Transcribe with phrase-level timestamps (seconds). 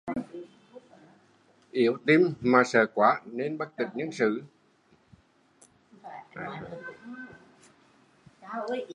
[1.71, 4.45] Yếu tim mà sợ quá nên bất tỉnh nhân sự